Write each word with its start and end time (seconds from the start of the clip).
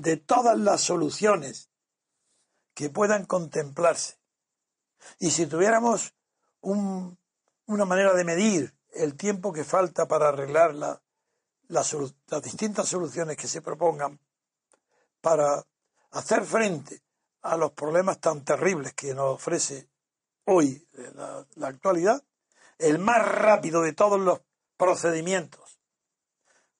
De 0.00 0.16
todas 0.16 0.58
las 0.58 0.80
soluciones 0.80 1.70
que 2.74 2.88
puedan 2.88 3.26
contemplarse. 3.26 4.18
Y 5.18 5.30
si 5.30 5.46
tuviéramos 5.46 6.14
un- 6.60 7.18
una 7.66 7.84
manera 7.84 8.14
de 8.14 8.24
medir 8.24 8.74
el 8.92 9.14
tiempo 9.16 9.52
que 9.52 9.64
falta 9.64 10.08
para 10.08 10.28
arreglar 10.28 10.74
las 11.68 11.96
distintas 12.42 12.88
soluciones 12.88 13.36
que 13.36 13.46
se 13.46 13.60
propongan 13.62 14.18
para 15.20 15.64
hacer 16.12 16.44
frente 16.44 17.02
a 17.42 17.56
los 17.56 17.72
problemas 17.72 18.18
tan 18.20 18.42
terribles 18.44 18.94
que 18.94 19.14
nos 19.14 19.34
ofrece 19.34 19.88
hoy 20.44 20.88
eh, 20.94 21.12
la 21.56 21.68
actualidad, 21.68 22.22
el 22.78 22.98
más 22.98 23.26
rápido 23.26 23.82
de 23.82 23.92
todos 23.92 24.18
los 24.18 24.40
procedimientos 24.76 25.69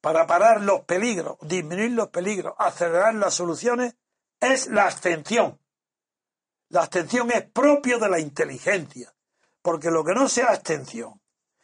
para 0.00 0.26
parar 0.26 0.62
los 0.62 0.82
peligros, 0.82 1.36
disminuir 1.42 1.92
los 1.92 2.08
peligros, 2.08 2.54
acelerar 2.58 3.14
las 3.14 3.34
soluciones, 3.34 3.96
es 4.40 4.68
la 4.68 4.84
abstención. 4.84 5.60
La 6.68 6.82
abstención 6.82 7.30
es 7.32 7.44
propio 7.50 7.98
de 7.98 8.08
la 8.08 8.20
inteligencia, 8.20 9.14
porque 9.62 9.90
lo 9.90 10.04
que 10.04 10.14
no 10.14 10.28
sea 10.28 10.48
abstención 10.48 11.20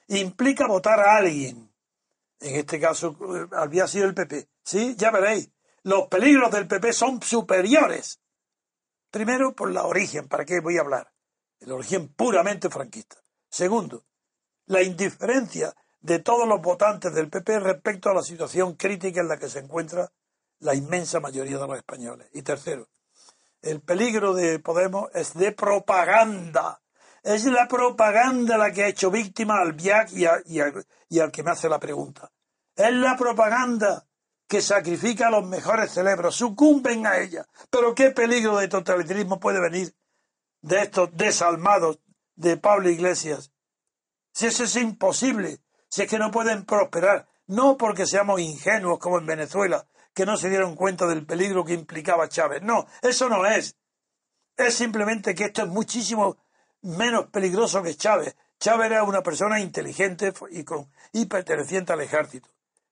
implica 0.08 0.66
votar 0.66 1.00
a 1.00 1.16
alguien. 1.16 1.72
En 2.40 2.56
este 2.56 2.80
caso 2.80 3.16
eh, 3.20 3.46
había 3.52 3.86
sido 3.86 4.06
el 4.06 4.14
PP. 4.14 4.48
Sí, 4.62 4.96
ya 4.96 5.10
veréis. 5.10 5.50
Los 5.82 6.08
peligros 6.08 6.50
del 6.50 6.66
PP 6.66 6.92
son 6.92 7.22
superiores. 7.22 8.20
Primero, 9.10 9.54
por 9.54 9.70
la 9.70 9.84
origen, 9.84 10.26
¿para 10.26 10.44
qué 10.44 10.60
voy 10.60 10.78
a 10.78 10.80
hablar? 10.80 11.12
El 11.60 11.72
origen 11.72 12.08
puramente 12.08 12.68
franquista. 12.68 13.16
Segundo, 13.48 14.04
la 14.66 14.82
indiferencia 14.82 15.74
de 16.04 16.18
todos 16.18 16.46
los 16.46 16.60
votantes 16.60 17.14
del 17.14 17.30
PP 17.30 17.60
respecto 17.60 18.10
a 18.10 18.14
la 18.14 18.20
situación 18.20 18.74
crítica 18.74 19.22
en 19.22 19.28
la 19.28 19.38
que 19.38 19.48
se 19.48 19.60
encuentra 19.60 20.12
la 20.60 20.74
inmensa 20.74 21.18
mayoría 21.18 21.56
de 21.56 21.66
los 21.66 21.78
españoles. 21.78 22.28
Y 22.34 22.42
tercero, 22.42 22.88
el 23.62 23.80
peligro 23.80 24.34
de 24.34 24.58
Podemos 24.58 25.08
es 25.14 25.32
de 25.32 25.52
propaganda. 25.52 26.82
Es 27.22 27.46
la 27.46 27.66
propaganda 27.66 28.58
la 28.58 28.70
que 28.70 28.84
ha 28.84 28.88
hecho 28.88 29.10
víctima 29.10 29.58
al 29.58 29.72
BIAC 29.72 30.10
y, 30.44 31.20
al 31.20 31.32
que 31.32 31.42
me 31.42 31.52
hace 31.52 31.70
la 31.70 31.80
pregunta. 31.80 32.30
Es 32.76 32.92
la 32.92 33.16
propaganda 33.16 34.06
que 34.46 34.60
sacrifica 34.60 35.28
a 35.28 35.30
los 35.30 35.46
mejores 35.46 35.90
cerebros, 35.90 36.36
sucumben 36.36 37.06
a 37.06 37.16
ella. 37.16 37.46
Pero 37.70 37.94
qué 37.94 38.10
peligro 38.10 38.58
de 38.58 38.68
totalitarismo 38.68 39.40
puede 39.40 39.58
venir 39.58 39.94
de 40.60 40.82
estos 40.82 41.16
desalmados 41.16 41.98
de 42.36 42.58
Pablo 42.58 42.90
Iglesias 42.90 43.54
si 44.34 44.46
eso 44.46 44.64
es 44.64 44.74
imposible, 44.74 45.60
si 45.94 46.02
es 46.02 46.08
que 46.08 46.18
no 46.18 46.32
pueden 46.32 46.64
prosperar, 46.64 47.28
no 47.46 47.76
porque 47.76 48.04
seamos 48.04 48.40
ingenuos 48.40 48.98
como 48.98 49.16
en 49.20 49.26
Venezuela, 49.26 49.86
que 50.12 50.26
no 50.26 50.36
se 50.36 50.50
dieron 50.50 50.74
cuenta 50.74 51.06
del 51.06 51.24
peligro 51.24 51.64
que 51.64 51.72
implicaba 51.72 52.28
Chávez. 52.28 52.62
No, 52.62 52.84
eso 53.00 53.28
no 53.28 53.46
es. 53.46 53.76
Es 54.56 54.74
simplemente 54.74 55.36
que 55.36 55.44
esto 55.44 55.62
es 55.62 55.68
muchísimo 55.68 56.36
menos 56.82 57.26
peligroso 57.26 57.80
que 57.80 57.94
Chávez. 57.94 58.34
Chávez 58.58 58.90
era 58.90 59.04
una 59.04 59.22
persona 59.22 59.60
inteligente 59.60 60.32
y, 60.50 60.64
con, 60.64 60.90
perteneciente 61.28 61.92
al 61.92 62.00
ejército. 62.00 62.48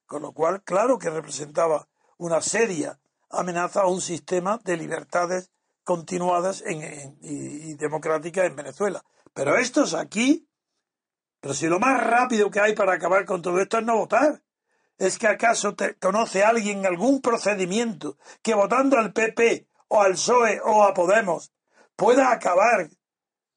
Con 0.06 0.22
lo 0.22 0.30
cual, 0.30 0.62
claro 0.62 0.96
que 0.96 1.10
representaba 1.10 1.88
una 2.18 2.40
seria 2.40 3.00
amenaza 3.30 3.80
a 3.80 3.88
un 3.88 4.00
sistema 4.00 4.60
de 4.62 4.76
libertades 4.76 5.50
continuadas 5.82 6.62
en- 6.64 7.18
y, 7.20 7.70
y 7.72 7.74
democráticas 7.74 8.46
en 8.46 8.54
Venezuela. 8.54 9.04
Pero 9.34 9.56
estos 9.56 9.92
aquí, 9.94 10.46
pero 11.42 11.54
si 11.54 11.66
lo 11.66 11.80
más 11.80 12.00
rápido 12.00 12.52
que 12.52 12.60
hay 12.60 12.72
para 12.72 12.92
acabar 12.92 13.24
con 13.24 13.42
todo 13.42 13.60
esto 13.60 13.78
es 13.78 13.84
no 13.84 13.96
votar. 13.96 14.40
¿Es 14.96 15.18
que 15.18 15.26
acaso 15.26 15.74
te 15.74 15.96
conoce 15.96 16.44
alguien 16.44 16.86
algún 16.86 17.20
procedimiento 17.20 18.16
que 18.42 18.54
votando 18.54 18.96
al 18.96 19.12
PP 19.12 19.66
o 19.88 20.00
al 20.00 20.12
PSOE 20.12 20.60
o 20.64 20.84
a 20.84 20.94
Podemos 20.94 21.52
pueda 21.96 22.30
acabar 22.30 22.88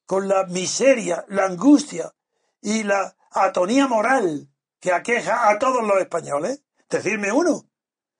con 0.04 0.26
la 0.26 0.46
miseria, 0.46 1.24
la 1.28 1.44
angustia 1.44 2.12
y 2.60 2.82
la 2.82 3.16
atonía 3.30 3.86
moral 3.86 4.48
que 4.80 4.92
aqueja 4.92 5.48
a 5.48 5.56
todos 5.60 5.86
los 5.86 6.00
españoles? 6.00 6.64
Decirme 6.90 7.30
uno. 7.30 7.68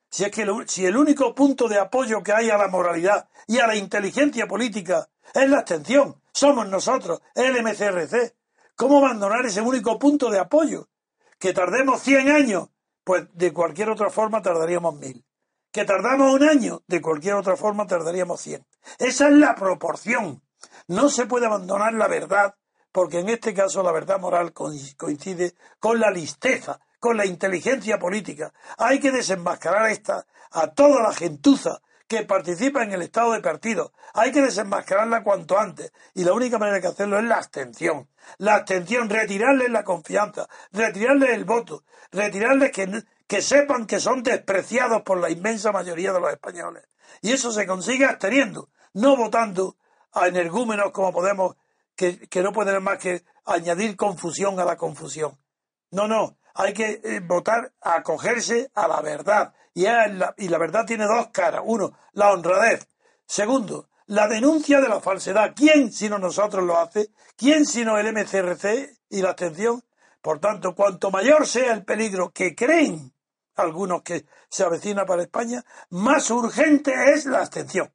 Si 0.09 0.23
es 0.23 0.31
que 0.31 0.47
si 0.69 0.87
el 0.87 0.97
único 0.97 1.35
punto 1.35 1.67
de 1.67 1.81
apoyo 1.81 2.23
que 2.23 2.33
hay 2.33 2.51
a 2.51 2.57
la 2.57 2.69
moralidad 2.69 3.29
y 3.49 3.59
a 3.59 3.67
la 3.67 3.75
inteligencia 3.75 4.47
política 4.47 5.09
es 5.35 5.51
la 5.51 5.59
abstención, 5.59 6.23
somos 6.33 6.69
nosotros, 6.69 7.21
el 7.35 7.61
MCRC. 7.65 8.37
¿Cómo 8.77 8.99
abandonar 8.99 9.47
ese 9.47 9.63
único 9.63 9.99
punto 9.99 10.31
de 10.31 10.39
apoyo? 10.39 10.91
Que 11.39 11.55
tardemos 11.55 12.03
100 12.03 12.29
años, 12.29 12.69
pues 13.05 13.27
de 13.33 13.53
cualquier 13.53 13.89
otra 13.89 14.11
forma 14.11 14.43
tardaríamos 14.43 14.95
mil. 14.97 15.25
Que 15.73 15.87
tardamos 15.87 16.35
un 16.35 16.47
año, 16.47 16.83
de 16.87 17.01
cualquier 17.01 17.35
otra 17.35 17.57
forma 17.57 17.87
tardaríamos 17.87 18.39
100. 18.43 18.67
Esa 18.99 19.29
es 19.29 19.35
la 19.35 19.55
proporción. 19.55 20.43
No 20.89 21.09
se 21.09 21.25
puede 21.25 21.47
abandonar 21.47 21.95
la 21.95 22.07
verdad, 22.07 22.55
porque 22.93 23.21
en 23.21 23.31
este 23.31 23.55
caso 23.55 23.83
la 23.83 23.93
verdad 23.93 24.21
moral 24.21 24.53
coincide 24.53 25.55
con 25.81 25.99
la 25.99 26.11
listeza, 26.11 26.79
con 27.01 27.17
la 27.17 27.25
inteligencia 27.25 27.99
política. 27.99 28.53
Hay 28.77 29.01
que 29.01 29.11
desenmascarar 29.11 29.91
esta 29.91 30.27
a 30.51 30.69
toda 30.73 31.03
la 31.03 31.15
gentuza 31.15 31.81
que 32.09 32.23
participa 32.23 32.83
en 32.83 32.93
el 32.93 33.03
estado 33.03 33.33
de 33.33 33.41
partido. 33.41 33.93
Hay 34.15 34.31
que 34.33 34.43
desenmascararla 34.43 35.25
cuanto 35.25 35.59
antes. 35.59 35.93
Y 36.15 36.25
la 36.25 36.33
única 36.33 36.59
manera 36.59 36.79
de 36.79 36.89
hacerlo 36.89 37.19
es 37.19 37.25
la 37.25 37.37
abstención. 37.37 38.09
La 38.39 38.55
abstención, 38.57 39.09
retirarles 39.09 39.71
la 39.71 39.85
confianza, 39.85 40.49
retirarles 40.73 41.31
el 41.31 41.45
voto, 41.45 41.85
retirarles 42.13 42.73
que, 42.73 43.03
que 43.27 43.43
sepan 43.43 43.87
que 43.87 44.01
son 44.01 44.23
despreciados 44.23 45.03
por 45.03 45.19
la 45.19 45.31
inmensa 45.31 45.73
mayoría 45.73 46.13
de 46.13 46.21
los 46.21 46.33
españoles. 46.33 46.85
Y 47.23 47.33
eso 47.33 47.53
se 47.53 47.67
consigue 47.67 48.05
absteniendo, 48.05 48.69
no 48.95 49.17
votando 49.17 49.77
a 50.13 50.29
energúmenos 50.29 50.93
como 50.93 51.13
Podemos, 51.13 51.57
que, 51.95 52.29
que 52.29 52.43
no 52.43 52.53
pueden 52.53 52.83
más 52.83 52.99
que 52.99 53.25
añadir 53.45 53.97
confusión 53.97 54.59
a 54.61 54.65
la 54.65 54.77
confusión. 54.77 55.39
No, 55.91 56.09
no, 56.09 56.37
hay 56.57 56.73
que 56.73 57.01
eh, 57.05 57.21
votar 57.21 57.73
a 57.83 57.97
acogerse 57.97 58.71
a 58.75 58.89
la 58.89 59.01
verdad. 59.01 59.53
Y, 59.75 59.83
la, 59.83 60.35
y 60.39 60.49
la 60.49 60.59
verdad 60.59 60.87
tiene 60.87 61.05
dos 61.05 61.29
caras. 61.29 61.63
Uno, 61.65 61.97
la 62.13 62.33
honradez. 62.33 62.89
Segundo, 63.27 63.89
la 64.07 64.27
denuncia 64.27 64.81
de 64.81 64.89
la 64.89 65.01
falsedad. 65.01 65.53
¿Quién 65.55 65.93
sino 65.93 66.19
nosotros 66.19 66.65
lo 66.65 66.79
hace? 66.79 67.11
¿Quién 67.37 67.67
sino 67.67 67.99
el 67.99 68.13
MCRC 68.13 68.97
y 69.11 69.21
la 69.21 69.31
abstención? 69.31 69.83
Por 70.23 70.39
tanto, 70.39 70.75
cuanto 70.75 71.11
mayor 71.11 71.47
sea 71.47 71.73
el 71.73 71.85
peligro 71.85 72.31
que 72.31 72.55
creen 72.55 73.13
algunos 73.57 74.03
que 74.03 74.27
se 74.49 74.65
avecina 74.65 75.05
para 75.07 75.23
España, 75.23 75.65
más 75.91 76.31
urgente 76.31 76.93
es 77.13 77.27
la 77.27 77.41
abstención. 77.41 77.91